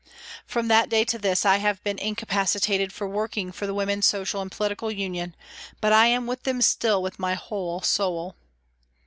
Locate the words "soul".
7.81-8.35